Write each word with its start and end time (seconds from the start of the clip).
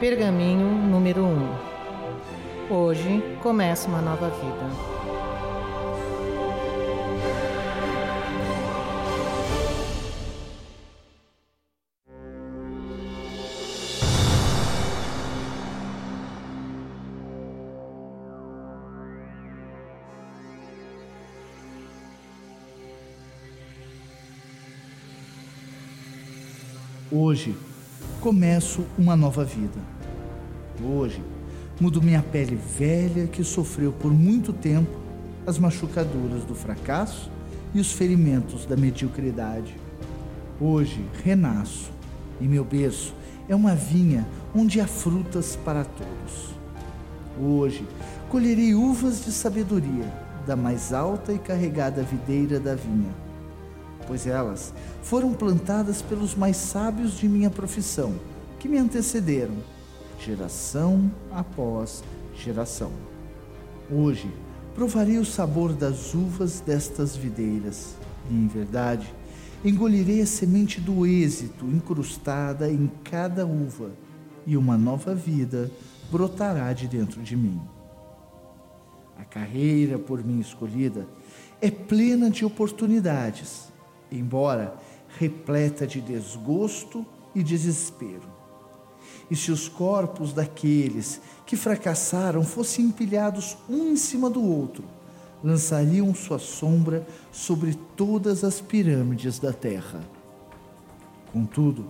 Pergaminho 0.00 0.66
número 0.66 1.22
1 1.26 2.74
Hoje 2.74 3.22
começa 3.42 3.86
uma 3.86 4.00
nova 4.00 4.30
vida. 4.30 5.00
Hoje 27.12 27.54
começo 28.20 28.84
uma 28.98 29.16
nova 29.16 29.42
vida. 29.44 29.80
Hoje 30.84 31.22
mudo 31.80 32.02
minha 32.02 32.22
pele 32.22 32.54
velha 32.54 33.26
que 33.26 33.42
sofreu 33.42 33.92
por 33.92 34.12
muito 34.12 34.52
tempo 34.52 34.90
as 35.46 35.58
machucaduras 35.58 36.44
do 36.44 36.54
fracasso 36.54 37.30
e 37.72 37.80
os 37.80 37.92
ferimentos 37.92 38.66
da 38.66 38.76
mediocridade. 38.76 39.74
Hoje 40.60 41.02
renasço 41.24 41.90
e 42.38 42.44
meu 42.44 42.62
berço 42.62 43.14
é 43.48 43.56
uma 43.56 43.74
vinha 43.74 44.28
onde 44.54 44.82
há 44.82 44.86
frutas 44.86 45.56
para 45.56 45.82
todos. 45.82 46.50
Hoje 47.40 47.86
colherei 48.28 48.74
uvas 48.74 49.24
de 49.24 49.32
sabedoria 49.32 50.12
da 50.46 50.54
mais 50.54 50.92
alta 50.92 51.32
e 51.32 51.38
carregada 51.38 52.02
videira 52.02 52.60
da 52.60 52.74
vinha 52.74 53.29
pois 54.06 54.26
elas 54.26 54.72
foram 55.02 55.32
plantadas 55.32 56.02
pelos 56.02 56.34
mais 56.34 56.56
sábios 56.56 57.18
de 57.18 57.28
minha 57.28 57.50
profissão, 57.50 58.14
que 58.58 58.68
me 58.68 58.78
antecederam, 58.78 59.56
geração 60.18 61.10
após 61.30 62.02
geração. 62.34 62.92
Hoje 63.90 64.30
provarei 64.74 65.18
o 65.18 65.24
sabor 65.24 65.72
das 65.72 66.14
uvas 66.14 66.60
destas 66.60 67.16
videiras, 67.16 67.94
e 68.30 68.34
em 68.34 68.46
verdade 68.46 69.12
engolirei 69.64 70.22
a 70.22 70.26
semente 70.26 70.80
do 70.80 71.06
êxito 71.06 71.66
incrustada 71.66 72.70
em 72.70 72.90
cada 73.04 73.46
uva, 73.46 73.90
e 74.46 74.56
uma 74.56 74.76
nova 74.76 75.14
vida 75.14 75.70
brotará 76.10 76.72
de 76.72 76.88
dentro 76.88 77.22
de 77.22 77.36
mim. 77.36 77.60
A 79.18 79.24
carreira 79.24 79.98
por 79.98 80.24
mim 80.24 80.40
escolhida 80.40 81.06
é 81.60 81.70
plena 81.70 82.30
de 82.30 82.44
oportunidades 82.44 83.69
embora 84.10 84.76
repleta 85.18 85.86
de 85.86 86.00
desgosto 86.00 87.04
e 87.34 87.42
desespero. 87.42 88.28
E 89.30 89.36
se 89.36 89.52
os 89.52 89.68
corpos 89.68 90.32
daqueles 90.32 91.20
que 91.46 91.56
fracassaram 91.56 92.42
fossem 92.42 92.86
empilhados 92.86 93.56
um 93.68 93.88
em 93.92 93.96
cima 93.96 94.28
do 94.28 94.42
outro, 94.42 94.84
lançariam 95.42 96.14
sua 96.14 96.38
sombra 96.38 97.06
sobre 97.32 97.74
todas 97.96 98.44
as 98.44 98.60
pirâmides 98.60 99.38
da 99.38 99.52
terra. 99.52 100.00
Contudo, 101.32 101.86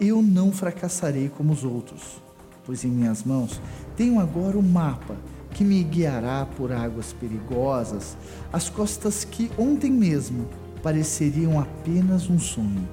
eu 0.00 0.22
não 0.22 0.50
fracassarei 0.50 1.28
como 1.28 1.52
os 1.52 1.64
outros, 1.64 2.20
pois 2.64 2.84
em 2.84 2.88
minhas 2.88 3.22
mãos 3.22 3.60
tenho 3.96 4.18
agora 4.18 4.56
o 4.56 4.60
um 4.60 4.62
mapa 4.62 5.16
que 5.52 5.64
me 5.64 5.82
guiará 5.82 6.46
por 6.56 6.72
águas 6.72 7.12
perigosas, 7.12 8.16
as 8.52 8.70
costas 8.70 9.24
que 9.24 9.50
ontem 9.58 9.90
mesmo 9.90 10.48
pareceriam 10.82 11.58
apenas 11.58 12.28
um 12.28 12.38
sonho. 12.38 12.88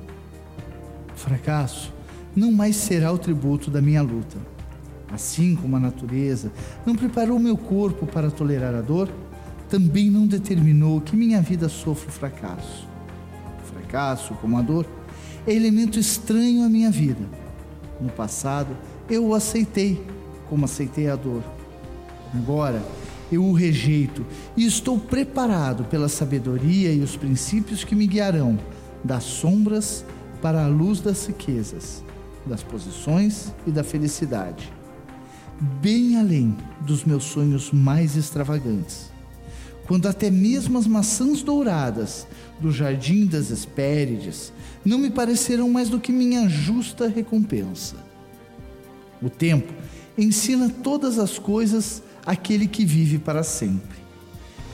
O 1.14 1.18
fracasso 1.18 1.94
não 2.36 2.52
mais 2.52 2.76
será 2.76 3.12
o 3.12 3.18
tributo 3.18 3.72
da 3.72 3.82
minha 3.82 4.02
luta. 4.02 4.38
Assim 5.12 5.56
como 5.56 5.76
a 5.76 5.80
natureza 5.80 6.52
não 6.86 6.96
preparou 6.96 7.40
meu 7.40 7.58
corpo 7.58 8.06
para 8.06 8.30
tolerar 8.30 8.76
a 8.76 8.82
dor, 8.82 9.10
também 9.70 10.10
não 10.10 10.28
determinou 10.28 11.02
que 11.02 11.16
minha 11.16 11.42
vida 11.42 11.70
sofra 11.70 12.10
o 12.10 12.12
fracasso. 12.12 12.88
O 13.62 13.66
fracasso, 13.74 14.34
como 14.36 14.58
a 14.58 14.62
dor, 14.62 14.86
é 15.46 15.54
elemento 15.54 16.00
estranho 16.00 16.64
à 16.64 16.70
minha 16.70 16.92
vida. 16.92 17.26
No 18.00 18.10
passado, 18.10 18.76
eu 19.10 19.26
o 19.28 19.34
aceitei, 19.34 20.06
como 20.50 20.66
aceitei 20.66 21.10
a 21.10 21.16
dor. 21.16 21.44
Agora, 22.36 22.84
eu 23.32 23.44
o 23.44 23.54
rejeito 23.54 24.26
e 24.56 24.66
estou 24.66 24.98
preparado 24.98 25.84
pela 25.86 26.08
sabedoria 26.08 26.92
e 26.92 27.02
os 27.02 27.16
princípios 27.16 27.84
que 27.84 27.96
me 27.96 28.08
guiarão 28.08 28.58
das 29.04 29.24
sombras 29.24 30.06
para 30.42 30.64
a 30.64 30.68
luz 30.68 31.00
das 31.00 31.26
riquezas, 31.26 32.04
das 32.46 32.64
posições 32.64 33.54
e 33.66 33.72
da 33.72 33.84
felicidade, 33.84 34.72
bem 35.82 36.18
além 36.18 36.56
dos 36.82 37.04
meus 37.04 37.24
sonhos 37.24 37.72
mais 37.72 38.16
extravagantes. 38.16 39.12
Quando 39.88 40.08
até 40.08 40.30
mesmo 40.30 40.78
as 40.78 40.86
maçãs 40.86 41.42
douradas 41.42 42.28
do 42.60 42.72
jardim 42.72 43.26
das 43.26 43.52
Hespérides 43.52 44.52
não 44.84 44.98
me 44.98 45.10
parecerão 45.10 45.70
mais 45.70 45.90
do 45.90 46.00
que 46.00 46.12
minha 46.12 46.48
justa 46.50 47.08
recompensa. 47.08 47.96
O 49.22 49.30
tempo 49.30 49.74
ensina 50.18 50.70
todas 50.70 51.18
as 51.18 51.40
coisas 51.40 52.04
aquele 52.28 52.68
que 52.68 52.84
vive 52.84 53.18
para 53.18 53.42
sempre, 53.42 53.98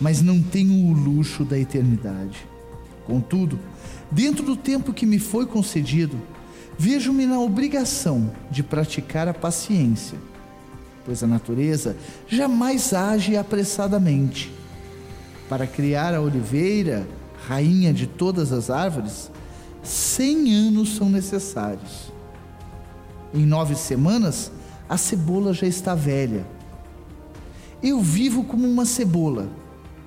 mas 0.02 0.24
não 0.24 0.42
tenho 0.42 0.88
o 0.88 0.92
luxo 0.92 1.46
da 1.46 1.58
eternidade. 1.58 2.48
Contudo, 3.06 3.60
dentro 4.10 4.44
do 4.44 4.58
tempo 4.58 4.92
que 4.92 5.06
me 5.06 5.20
foi 5.20 5.46
concedido, 5.46 6.20
vejo-me 6.80 7.28
na 7.28 7.40
obrigação 7.40 8.32
de 8.50 8.64
praticar 8.64 9.28
a 9.28 9.36
paciência, 9.36 10.18
pois 11.06 11.22
a 11.22 11.28
natureza 11.28 11.96
jamais 12.28 12.92
age 12.92 13.38
apressadamente. 13.38 14.52
Para 15.48 15.68
criar 15.68 16.16
a 16.16 16.22
oliveira, 16.22 17.08
rainha 17.48 17.94
de 17.94 18.08
todas 18.08 18.52
as 18.52 18.72
árvores, 18.72 19.30
cem 19.84 20.56
anos 20.56 20.96
são 20.96 21.08
necessários. 21.08 22.12
Em 23.32 23.46
nove 23.46 23.76
semanas, 23.76 24.52
a 24.90 24.98
cebola 24.98 25.54
já 25.54 25.68
está 25.68 25.94
velha 25.94 26.44
eu 27.84 28.00
vivo 28.00 28.46
como 28.46 28.66
uma 28.66 28.86
cebola. 28.86 29.50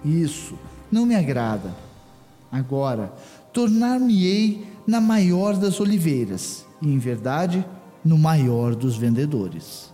Isso 0.05 0.59
não 0.91 1.05
me 1.05 1.15
agrada. 1.15 1.77
Agora, 2.51 3.13
tornar-me-ei 3.53 4.67
na 4.87 5.01
maior 5.01 5.57
das 5.57 5.79
oliveiras, 5.79 6.65
e 6.81 6.89
em 6.89 6.99
verdade, 6.99 7.65
no 8.05 8.17
maior 8.17 8.75
dos 8.75 8.97
vendedores. 8.97 9.93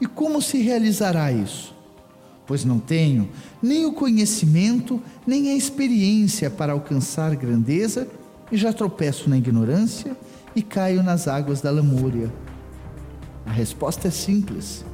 E 0.00 0.06
como 0.06 0.40
se 0.40 0.58
realizará 0.58 1.30
isso? 1.30 1.74
Pois 2.46 2.64
não 2.64 2.78
tenho 2.78 3.28
nem 3.62 3.84
o 3.84 3.92
conhecimento, 3.92 5.00
nem 5.26 5.50
a 5.50 5.54
experiência 5.54 6.48
para 6.48 6.72
alcançar 6.72 7.36
grandeza, 7.36 8.08
e 8.50 8.56
já 8.56 8.72
tropeço 8.72 9.28
na 9.28 9.36
ignorância 9.36 10.16
e 10.56 10.62
caio 10.62 11.02
nas 11.02 11.28
águas 11.28 11.60
da 11.60 11.70
lamúria. 11.70 12.32
A 13.44 13.52
resposta 13.52 14.08
é 14.08 14.10
simples 14.10 14.84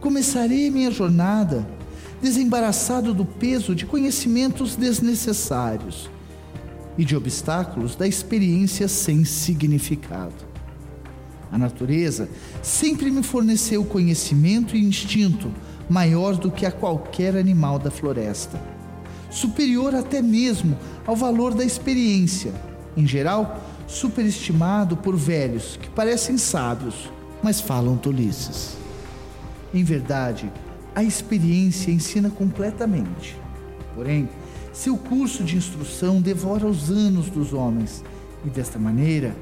começarei 0.00 0.70
minha 0.70 0.90
jornada 0.90 1.66
desembaraçado 2.20 3.14
do 3.14 3.24
peso 3.24 3.74
de 3.74 3.86
conhecimentos 3.86 4.74
desnecessários 4.74 6.10
e 6.96 7.04
de 7.04 7.16
obstáculos 7.16 7.94
da 7.94 8.06
experiência 8.06 8.88
sem 8.88 9.24
significado. 9.24 10.48
A 11.50 11.56
natureza 11.56 12.28
sempre 12.62 13.10
me 13.10 13.22
forneceu 13.22 13.84
conhecimento 13.84 14.76
e 14.76 14.84
instinto 14.84 15.50
maior 15.88 16.36
do 16.36 16.50
que 16.50 16.66
a 16.66 16.72
qualquer 16.72 17.36
animal 17.36 17.78
da 17.78 17.90
floresta, 17.90 18.60
superior 19.30 19.94
até 19.94 20.20
mesmo 20.20 20.76
ao 21.06 21.16
valor 21.16 21.54
da 21.54 21.64
experiência, 21.64 22.52
em 22.96 23.06
geral 23.06 23.64
superestimado 23.86 24.96
por 24.96 25.16
velhos 25.16 25.78
que 25.80 25.88
parecem 25.88 26.36
sábios, 26.36 27.10
mas 27.42 27.60
falam 27.60 27.96
tolices. 27.96 28.76
Em 29.72 29.84
verdade, 29.84 30.50
a 30.94 31.02
experiência 31.02 31.90
ensina 31.90 32.30
completamente. 32.30 33.36
Porém, 33.94 34.28
seu 34.72 34.96
curso 34.96 35.44
de 35.44 35.56
instrução 35.56 36.20
devora 36.20 36.66
os 36.66 36.90
anos 36.90 37.28
dos 37.28 37.52
homens 37.52 38.04
e, 38.44 38.48
desta 38.48 38.78
maneira, 38.78 39.36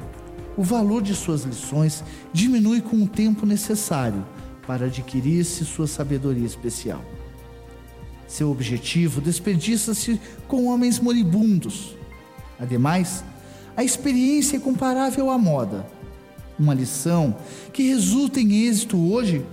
o 0.56 0.62
valor 0.62 1.02
de 1.02 1.14
suas 1.14 1.42
lições 1.42 2.02
diminui 2.32 2.80
com 2.80 3.02
o 3.02 3.08
tempo 3.08 3.44
necessário 3.44 4.24
para 4.66 4.86
adquirir-se 4.86 5.64
sua 5.64 5.86
sabedoria 5.86 6.46
especial. 6.46 7.04
Seu 8.26 8.50
objetivo 8.50 9.20
desperdiça-se 9.20 10.20
com 10.48 10.66
homens 10.66 10.98
moribundos. 10.98 11.94
Ademais, 12.58 13.22
a 13.76 13.84
experiência 13.84 14.56
é 14.56 14.60
comparável 14.60 15.30
à 15.30 15.38
moda. 15.38 15.86
Uma 16.58 16.74
lição 16.74 17.36
que 17.72 17.88
resulta 17.88 18.40
em 18.40 18.66
êxito 18.66 18.96
hoje 18.96 19.44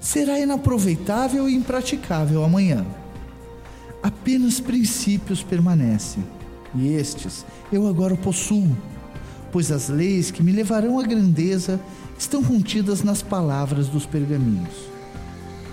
será 0.00 0.38
inaproveitável 0.38 1.48
e 1.48 1.54
impraticável 1.54 2.44
amanhã. 2.44 2.84
Apenas 4.02 4.60
princípios 4.60 5.42
permanecem, 5.42 6.24
e 6.74 6.88
estes 6.88 7.44
eu 7.72 7.86
agora 7.86 8.16
possuo. 8.16 8.76
pois 9.50 9.70
as 9.70 9.88
leis 9.88 10.30
que 10.30 10.42
me 10.42 10.52
levarão 10.52 10.98
à 10.98 11.02
grandeza 11.02 11.80
estão 12.18 12.42
contidas 12.42 13.02
nas 13.02 13.22
palavras 13.22 13.88
dos 13.88 14.04
pergaminhos. 14.04 14.74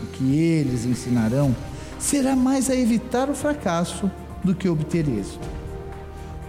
O 0.04 0.08
que 0.08 0.36
eles 0.36 0.86
ensinarão 0.86 1.56
será 2.00 2.36
mais 2.36 2.70
a 2.70 2.76
evitar 2.76 3.30
o 3.30 3.36
fracasso 3.36 4.10
do 4.44 4.54
que 4.54 4.70
obter 4.70 5.08
êxito. 5.08 5.48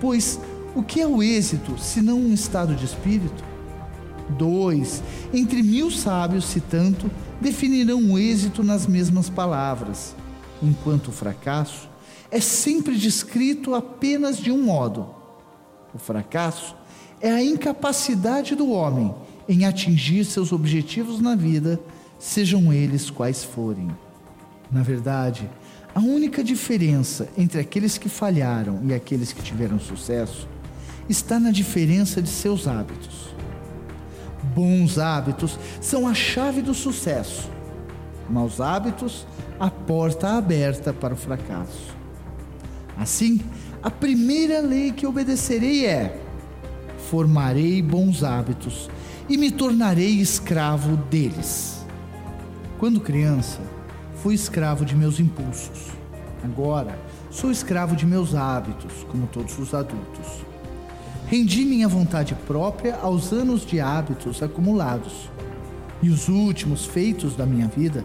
Pois 0.01 0.39
o 0.75 0.83
que 0.83 1.01
é 1.01 1.07
o 1.07 1.23
êxito 1.23 1.79
se 1.79 2.03
não 2.03 2.19
um 2.19 2.35
estado 2.35 2.75
de 2.75 2.85
espírito? 2.85 3.45
Dois, 4.29 5.03
entre 5.33 5.63
mil 5.63 5.91
sábios, 5.91 6.45
se 6.47 6.61
tanto, 6.61 7.11
definirão 7.41 8.13
o 8.13 8.19
êxito 8.19 8.63
nas 8.63 8.87
mesmas 8.87 9.29
palavras, 9.29 10.15
enquanto 10.63 11.09
o 11.09 11.13
fracasso 11.13 11.89
é 12.31 12.41
sempre 12.41 12.97
descrito 12.97 13.75
apenas 13.75 14.39
de 14.39 14.51
um 14.51 14.63
modo. 14.63 15.09
O 15.95 15.99
fracasso 15.99 16.75
é 17.21 17.31
a 17.31 17.43
incapacidade 17.43 18.55
do 18.55 18.71
homem 18.71 19.15
em 19.49 19.65
atingir 19.65 20.25
seus 20.25 20.53
objetivos 20.53 21.21
na 21.21 21.35
vida, 21.35 21.81
sejam 22.19 22.73
eles 22.73 23.11
quais 23.11 23.45
forem. 23.45 23.89
Na 24.71 24.83
verdade, 24.83 25.49
a 25.95 26.01
única 26.01 26.43
diferença 26.43 27.29
entre 27.39 27.61
aqueles 27.61 27.97
que 27.97 28.09
falharam 28.09 28.81
e 28.85 28.93
aqueles 28.93 29.33
que 29.33 29.43
tiveram 29.43 29.79
sucesso 29.79 30.49
está 31.09 31.39
na 31.39 31.51
diferença 31.51 32.21
de 32.21 32.29
seus 32.29 32.67
hábitos. 32.67 33.35
Bons 34.57 34.99
hábitos 34.99 35.59
são 35.83 36.09
a 36.09 36.15
chave 36.15 36.63
do 36.63 36.73
sucesso. 36.73 37.51
Maus 38.27 38.59
hábitos, 38.59 39.27
a 39.61 39.69
porta 39.69 40.31
aberta 40.31 40.95
para 40.95 41.13
o 41.13 41.17
fracasso. 41.17 41.95
Assim, 42.97 43.39
a 43.83 43.91
primeira 43.91 44.61
lei 44.61 44.93
que 44.93 45.07
obedecerei 45.07 45.85
é: 45.85 46.19
formarei 47.11 47.83
bons 47.83 48.25
hábitos 48.25 48.89
e 49.29 49.37
me 49.37 49.51
tornarei 49.51 50.13
escravo 50.23 50.97
deles. 51.11 51.85
Quando 52.79 52.99
criança, 52.99 53.61
fui 54.23 54.35
escravo 54.35 54.87
de 54.87 54.97
meus 54.97 55.21
impulsos. 55.21 55.89
Agora, 56.43 56.99
sou 57.31 57.51
escravo 57.51 57.95
de 57.95 58.07
meus 58.07 58.35
hábitos, 58.35 59.05
como 59.11 59.27
todos 59.27 59.59
os 59.59 59.75
adultos. 59.75 60.47
Rendi 61.27 61.65
minha 61.65 61.89
vontade 61.89 62.37
própria 62.47 62.95
aos 62.97 63.33
anos 63.33 63.67
de 63.67 63.81
hábitos 63.81 64.43
acumulados. 64.45 65.29
E 66.01 66.09
os 66.09 66.29
últimos 66.29 66.87
feitos 66.87 67.35
da 67.35 67.45
minha 67.45 67.67
vida 67.67 68.05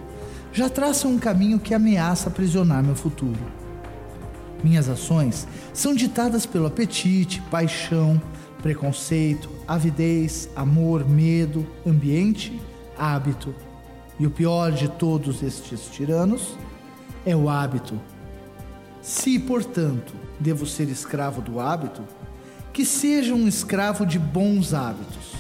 já 0.52 0.68
traçam 0.68 1.12
um 1.12 1.20
caminho 1.20 1.60
que 1.60 1.74
ameaça 1.74 2.30
aprisionar 2.30 2.84
meu 2.84 2.96
futuro. 2.96 3.40
Minhas 4.64 4.90
ações 4.90 5.48
são 5.72 5.94
ditadas 5.94 6.48
pelo 6.48 6.66
apetite, 6.66 7.42
paixão, 7.52 8.20
preconceito, 8.62 9.50
avidez, 9.68 10.50
amor, 10.56 11.08
medo, 11.08 11.66
ambiente, 11.86 12.60
hábito. 12.98 13.54
E 14.20 14.26
o 14.26 14.32
pior 14.32 14.72
de 14.72 14.88
todos 14.88 15.44
estes 15.44 15.86
tiranos 15.92 16.58
é 17.24 17.36
o 17.36 17.50
hábito. 17.50 18.00
Se, 19.00 19.38
portanto, 19.38 20.14
devo 20.40 20.66
ser 20.66 20.90
escravo 20.90 21.40
do 21.40 21.60
hábito, 21.60 22.04
que 22.74 22.86
seja 22.86 23.34
um 23.34 23.48
escravo 23.48 24.06
de 24.06 24.18
bons 24.18 24.74
hábitos. 24.74 25.34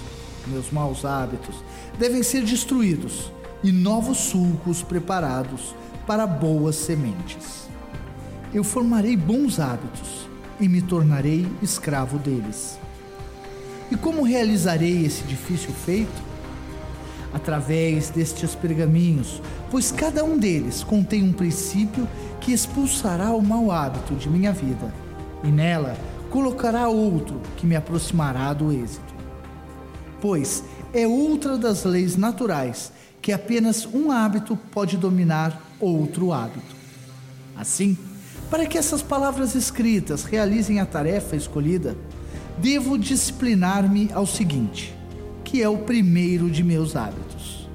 Meus 0.47 0.71
maus 0.71 1.05
hábitos 1.05 1.55
devem 1.97 2.23
ser 2.23 2.43
destruídos 2.43 3.31
e 3.63 3.71
novos 3.71 4.17
sulcos 4.17 4.81
preparados 4.81 5.75
para 6.05 6.25
boas 6.25 6.75
sementes. 6.75 7.69
Eu 8.53 8.63
formarei 8.63 9.15
bons 9.15 9.59
hábitos 9.59 10.27
e 10.59 10.67
me 10.67 10.81
tornarei 10.81 11.47
escravo 11.61 12.17
deles. 12.17 12.77
E 13.89 13.95
como 13.95 14.23
realizarei 14.23 15.05
esse 15.05 15.23
difícil 15.23 15.71
feito? 15.71 16.31
Através 17.33 18.09
destes 18.09 18.55
pergaminhos, 18.55 19.41
pois 19.69 19.91
cada 19.91 20.23
um 20.23 20.37
deles 20.37 20.83
contém 20.83 21.23
um 21.23 21.31
princípio 21.31 22.07
que 22.41 22.51
expulsará 22.51 23.31
o 23.31 23.41
mau 23.41 23.71
hábito 23.71 24.15
de 24.15 24.29
minha 24.29 24.51
vida, 24.51 24.93
e 25.43 25.47
nela 25.47 25.95
colocará 26.31 26.87
outro 26.87 27.39
que 27.57 27.67
me 27.67 27.75
aproximará 27.75 28.51
do 28.53 28.71
êxito. 28.71 29.13
Pois 30.21 30.63
é 30.93 31.05
outra 31.05 31.57
das 31.57 31.83
leis 31.83 32.15
naturais 32.15 32.91
que 33.21 33.31
apenas 33.31 33.85
um 33.85 34.09
hábito 34.09 34.57
pode 34.71 34.97
dominar 34.97 35.61
outro 35.79 36.33
hábito. 36.33 36.75
Assim, 37.55 37.97
para 38.49 38.65
que 38.65 38.77
essas 38.77 39.01
palavras 39.01 39.53
escritas 39.55 40.23
realizem 40.23 40.79
a 40.79 40.85
tarefa 40.85 41.35
escolhida, 41.35 41.95
devo 42.57 42.97
disciplinar-me 42.97 44.09
ao 44.13 44.25
seguinte, 44.25 44.95
que 45.43 45.61
é 45.61 45.69
o 45.69 45.79
primeiro 45.79 46.49
de 46.49 46.63
meus 46.63 46.95
hábitos. 46.95 47.69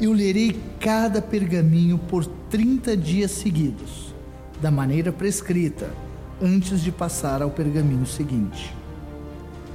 Eu 0.00 0.12
lerei 0.12 0.58
cada 0.80 1.20
pergaminho 1.20 1.98
por 1.98 2.24
30 2.24 2.96
dias 2.96 3.32
seguidos, 3.32 4.14
da 4.62 4.70
maneira 4.70 5.12
prescrita, 5.12 5.90
antes 6.42 6.80
de 6.80 6.90
passar 6.90 7.42
ao 7.42 7.50
pergaminho 7.50 8.06
seguinte. 8.06 8.74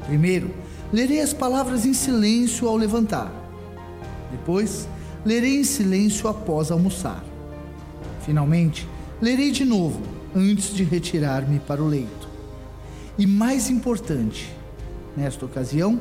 Primeiro, 0.05 0.51
lerei 0.91 1.21
as 1.21 1.33
palavras 1.33 1.85
em 1.85 1.93
silêncio 1.93 2.67
ao 2.67 2.75
levantar. 2.75 3.31
Depois, 4.31 4.87
lerei 5.25 5.59
em 5.59 5.63
silêncio 5.63 6.27
após 6.27 6.71
almoçar. 6.71 7.23
Finalmente, 8.25 8.87
lerei 9.21 9.51
de 9.51 9.65
novo 9.65 10.01
antes 10.35 10.73
de 10.73 10.83
retirar-me 10.83 11.59
para 11.59 11.81
o 11.81 11.87
leito. 11.87 12.27
E 13.17 13.25
mais 13.25 13.69
importante, 13.69 14.49
nesta 15.15 15.45
ocasião, 15.45 15.99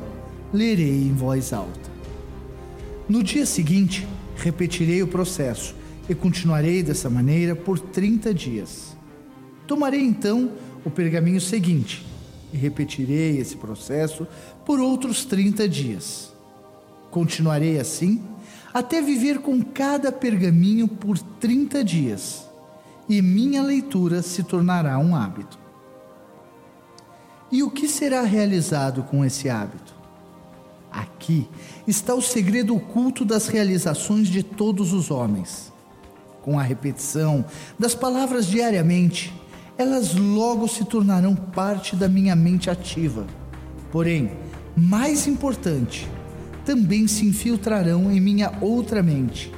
lerei 0.53 1.03
em 1.03 1.13
voz 1.13 1.53
alta. 1.53 1.89
No 3.07 3.23
dia 3.23 3.45
seguinte, 3.45 4.07
repetirei 4.35 5.01
o 5.01 5.07
processo 5.07 5.75
e 6.07 6.15
continuarei 6.15 6.81
dessa 6.81 7.09
maneira 7.09 7.55
por 7.55 7.79
30 7.79 8.33
dias. 8.33 8.95
Tomarei 9.69 10.01
então 10.01 10.53
o 10.83 10.89
pergaminho 10.89 11.39
seguinte 11.39 12.03
e 12.51 12.57
repetirei 12.57 13.37
esse 13.37 13.55
processo 13.55 14.25
por 14.65 14.79
outros 14.79 15.25
30 15.25 15.69
dias. 15.69 16.33
Continuarei 17.11 17.79
assim 17.79 18.19
até 18.73 18.99
viver 18.99 19.37
com 19.37 19.61
cada 19.63 20.11
pergaminho 20.11 20.87
por 20.87 21.19
30 21.19 21.83
dias, 21.83 22.47
e 23.07 23.21
minha 23.21 23.61
leitura 23.61 24.23
se 24.23 24.41
tornará 24.41 24.97
um 24.97 25.15
hábito. 25.15 25.59
E 27.51 27.61
o 27.61 27.69
que 27.69 27.87
será 27.87 28.23
realizado 28.23 29.03
com 29.03 29.23
esse 29.23 29.49
hábito? 29.49 29.93
Aqui 30.91 31.47
está 31.87 32.15
o 32.15 32.23
segredo 32.23 32.75
oculto 32.75 33.23
das 33.23 33.47
realizações 33.47 34.29
de 34.29 34.41
todos 34.41 34.93
os 34.93 35.11
homens. 35.11 35.71
Com 36.41 36.57
a 36.57 36.63
repetição 36.63 37.45
das 37.77 37.93
palavras 37.93 38.47
diariamente, 38.47 39.31
elas 39.79 40.13
logo 40.13 40.67
se 40.67 40.83
tornarão 40.83 41.33
parte 41.33 41.95
da 41.95 42.09
minha 42.09 42.35
mente 42.35 42.69
ativa. 42.69 43.25
Porém, 43.89 44.29
mais 44.75 45.25
importante, 45.25 46.05
também 46.65 47.07
se 47.07 47.25
infiltrarão 47.25 48.11
em 48.11 48.19
minha 48.19 48.51
outra 48.59 49.01
mente, 49.01 49.49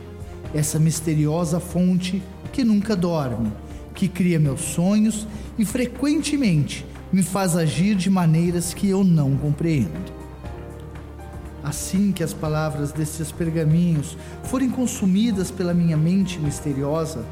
essa 0.53 0.77
misteriosa 0.77 1.59
fonte 1.59 2.21
que 2.53 2.63
nunca 2.63 2.95
dorme, 2.95 3.51
que 3.95 4.07
cria 4.07 4.39
meus 4.39 4.61
sonhos 4.61 5.27
e 5.57 5.65
frequentemente 5.65 6.85
me 7.11 7.23
faz 7.23 7.57
agir 7.57 7.95
de 7.95 8.07
maneiras 8.07 8.75
que 8.75 8.87
eu 8.87 9.03
não 9.03 9.35
compreendo. 9.35 10.21
Assim 11.63 12.11
que 12.11 12.23
as 12.23 12.31
palavras 12.31 12.91
desses 12.91 13.31
pergaminhos 13.31 14.15
forem 14.43 14.69
consumidas 14.69 15.49
pela 15.49 15.73
minha 15.73 15.97
mente 15.97 16.39
misteriosa, 16.39 17.25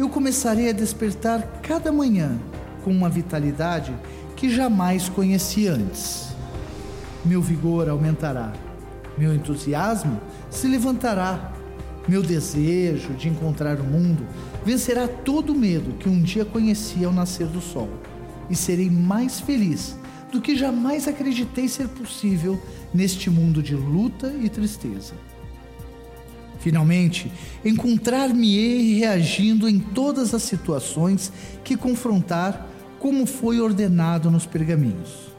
eu 0.00 0.08
começarei 0.08 0.70
a 0.70 0.72
despertar 0.72 1.60
cada 1.62 1.92
manhã 1.92 2.40
com 2.82 2.90
uma 2.90 3.10
vitalidade 3.10 3.94
que 4.34 4.48
jamais 4.48 5.10
conheci 5.10 5.68
antes. 5.68 6.28
Meu 7.22 7.42
vigor 7.42 7.86
aumentará, 7.86 8.50
meu 9.18 9.34
entusiasmo 9.34 10.18
se 10.50 10.66
levantará, 10.66 11.52
meu 12.08 12.22
desejo 12.22 13.12
de 13.12 13.28
encontrar 13.28 13.78
o 13.78 13.84
mundo 13.84 14.26
vencerá 14.64 15.06
todo 15.06 15.52
o 15.52 15.58
medo 15.58 15.92
que 15.98 16.08
um 16.08 16.22
dia 16.22 16.46
conheci 16.46 17.04
ao 17.04 17.12
nascer 17.12 17.46
do 17.46 17.60
sol 17.60 17.90
e 18.48 18.56
serei 18.56 18.88
mais 18.88 19.38
feliz 19.38 19.98
do 20.32 20.40
que 20.40 20.56
jamais 20.56 21.06
acreditei 21.08 21.68
ser 21.68 21.88
possível 21.88 22.58
neste 22.94 23.28
mundo 23.28 23.62
de 23.62 23.74
luta 23.74 24.32
e 24.40 24.48
tristeza. 24.48 25.12
Finalmente, 26.60 27.32
encontrar-me-ei 27.64 28.98
reagindo 28.98 29.68
em 29.68 29.78
todas 29.78 30.34
as 30.34 30.42
situações 30.42 31.32
que 31.64 31.76
confrontar, 31.76 32.68
como 32.98 33.24
foi 33.26 33.60
ordenado 33.60 34.30
nos 34.30 34.44
pergaminhos. 34.44 35.30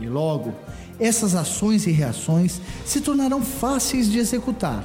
E 0.00 0.06
logo, 0.06 0.52
essas 0.98 1.36
ações 1.36 1.86
e 1.86 1.92
reações 1.92 2.60
se 2.84 3.00
tornarão 3.00 3.40
fáceis 3.40 4.10
de 4.10 4.18
executar, 4.18 4.84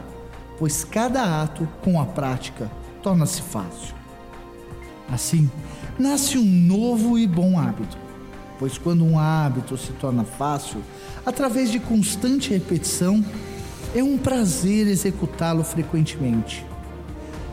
pois 0.60 0.84
cada 0.84 1.41
ato, 1.41 1.67
com 1.84 2.00
a 2.00 2.05
prática, 2.05 2.69
torna-se 3.01 3.41
fácil. 3.41 3.96
Assim, 5.12 5.50
nasce 5.98 6.38
um 6.38 6.46
novo 6.46 7.17
e 7.17 7.25
bom 7.25 7.60
hábito. 7.60 7.98
pois 8.60 8.77
quando 8.77 9.05
um 9.05 9.17
hábito 9.17 9.77
se 9.77 9.93
torna 9.93 10.25
fácil, 10.25 10.84
através 11.25 11.72
de 11.72 11.79
constante 11.79 12.50
repetição, 12.50 13.24
é 13.96 14.03
um 14.03 14.17
prazer 14.17 14.88
executá-lo 14.88 15.63
frequentemente. 15.63 16.65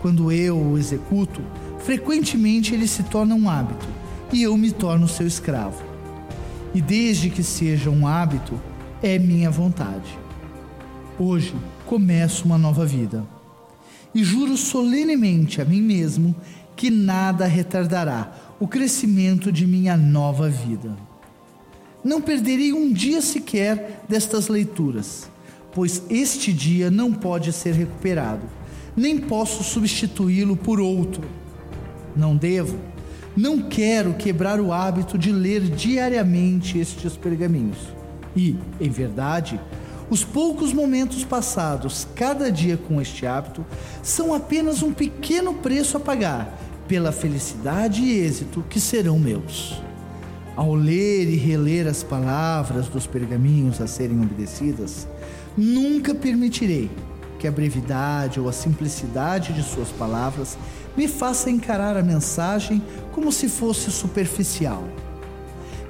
Quando 0.03 0.31
eu 0.31 0.57
o 0.59 0.77
executo, 0.77 1.41
frequentemente 1.81 2.75
ele 2.75 2.87
se 2.87 3.03
torna 3.05 3.35
um 3.35 3.49
hábito 3.49 3.87
e 4.33 4.43
eu 4.43 4.57
me 4.57 4.71
torno 4.71 5.09
seu 5.09 5.27
escravo. 5.27 5.83
E 6.75 6.81
desde 6.81 7.31
que 7.31 7.43
seja 7.43 7.89
um 7.89 8.07
hábito, 8.07 8.61
é 9.03 9.19
minha 9.19 9.51
vontade. 9.51 10.19
Hoje 11.19 11.55
começo 11.87 12.45
uma 12.45 12.59
nova 12.59 12.85
vida 12.85 13.25
e 14.15 14.23
juro 14.23 14.57
solenemente 14.57 15.63
a 15.63 15.65
mim 15.65 15.81
mesmo 15.81 16.35
que 16.75 16.91
nada 16.91 17.47
retardará 17.47 18.33
o 18.61 18.69
crescimento 18.69 19.51
de 19.51 19.67
minha 19.67 19.97
nova 19.97 20.51
vida. 20.51 20.97
Não 22.05 22.21
perderei 22.21 22.73
um 22.73 22.93
dia 22.93 23.23
sequer 23.23 24.05
destas 24.09 24.49
leituras, 24.49 25.31
pois 25.77 26.03
este 26.09 26.55
dia 26.55 26.91
não 26.91 27.13
pode 27.13 27.53
ser 27.53 27.75
recuperado, 27.75 28.47
nem 28.97 29.19
posso 29.19 29.63
substituí-lo 29.63 30.57
por 30.57 30.81
outro. 30.81 31.29
Não 32.17 32.35
devo, 32.35 32.79
não 33.37 33.61
quero 33.61 34.15
quebrar 34.15 34.59
o 34.59 34.73
hábito 34.73 35.19
de 35.19 35.31
ler 35.31 35.61
diariamente 35.61 36.79
estes 36.79 37.15
pergaminhos. 37.15 37.77
E, 38.35 38.57
em 38.81 38.89
verdade, 38.89 39.61
os 40.09 40.25
poucos 40.25 40.73
momentos 40.73 41.25
passados 41.25 42.09
cada 42.15 42.51
dia 42.51 42.79
com 42.79 42.99
este 42.99 43.27
hábito 43.27 43.63
são 44.03 44.33
apenas 44.33 44.83
um 44.83 44.95
pequeno 44.95 45.53
preço 45.53 45.99
a 45.99 46.01
pagar 46.01 46.59
pela 46.89 47.13
felicidade 47.13 48.01
e 48.01 48.19
êxito 48.19 48.65
que 48.71 48.81
serão 48.81 49.19
meus. 49.19 49.79
Ao 50.57 50.75
ler 50.75 51.29
e 51.29 51.37
reler 51.37 51.87
as 51.87 52.03
palavras 52.03 52.89
dos 52.89 53.07
pergaminhos 53.07 53.79
a 53.79 53.87
serem 53.87 54.23
obedecidas, 54.23 55.07
nunca 55.57 56.15
permitirei 56.15 56.91
que 57.39 57.47
a 57.47 57.53
brevidade 57.53 58.41
ou 58.41 58.49
a 58.49 58.53
simplicidade 58.53 59.53
de 59.53 59.63
suas 59.63 59.91
palavras 59.91 60.57
me 60.97 61.07
faça 61.07 61.51
encarar 61.51 61.97
a 61.97 62.03
mensagem 62.03 62.83
como 63.13 63.31
se 63.31 63.49
fosse 63.49 63.91
superficial. 63.91 64.85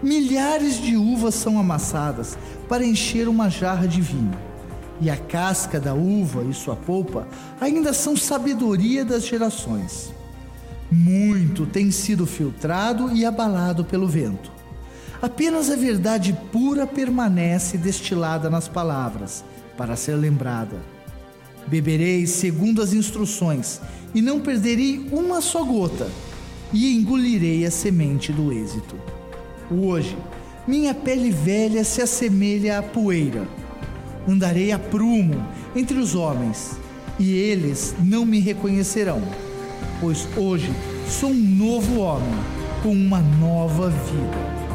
Milhares 0.02 0.80
de 0.80 0.96
uvas 0.96 1.34
são 1.34 1.58
amassadas 1.58 2.36
para 2.68 2.84
encher 2.84 3.28
uma 3.28 3.48
jarra 3.48 3.86
de 3.86 4.00
vinho, 4.00 4.36
e 5.00 5.08
a 5.08 5.16
casca 5.16 5.80
da 5.80 5.94
uva 5.94 6.44
e 6.44 6.52
sua 6.52 6.76
polpa 6.76 7.26
ainda 7.60 7.92
são 7.92 8.16
sabedoria 8.16 9.04
das 9.04 9.26
gerações. 9.26 10.12
Muito 10.90 11.66
tem 11.66 11.90
sido 11.90 12.26
filtrado 12.26 13.10
e 13.12 13.24
abalado 13.24 13.84
pelo 13.84 14.06
vento. 14.06 14.55
Apenas 15.20 15.70
a 15.70 15.76
verdade 15.76 16.36
pura 16.52 16.86
permanece 16.86 17.78
destilada 17.78 18.50
nas 18.50 18.68
palavras, 18.68 19.44
para 19.76 19.96
ser 19.96 20.14
lembrada. 20.14 20.76
Beberei 21.66 22.26
segundo 22.26 22.82
as 22.82 22.92
instruções, 22.92 23.80
e 24.14 24.22
não 24.22 24.40
perderei 24.40 25.08
uma 25.10 25.40
só 25.40 25.64
gota, 25.64 26.08
e 26.72 26.96
engolirei 26.96 27.64
a 27.64 27.70
semente 27.70 28.32
do 28.32 28.52
êxito. 28.52 28.96
Hoje, 29.70 30.16
minha 30.66 30.94
pele 30.94 31.30
velha 31.30 31.84
se 31.84 32.02
assemelha 32.02 32.78
à 32.78 32.82
poeira. 32.82 33.46
Andarei 34.28 34.72
a 34.72 34.78
prumo 34.78 35.46
entre 35.74 35.98
os 35.98 36.14
homens, 36.14 36.78
e 37.18 37.32
eles 37.32 37.94
não 37.98 38.26
me 38.26 38.40
reconhecerão 38.40 39.22
pois 40.00 40.26
hoje 40.36 40.70
sou 41.08 41.30
um 41.30 41.34
novo 41.34 42.00
homem 42.00 42.34
com 42.82 42.92
uma 42.92 43.20
nova 43.20 43.88
vida. 43.88 44.65